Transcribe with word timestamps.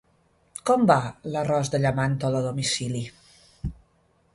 Com 0.69 0.87
va 0.91 0.95
l'arròs 1.35 1.71
de 1.75 1.83
llamàntol 1.85 2.41
a 2.41 2.45
domicili? 2.49 3.05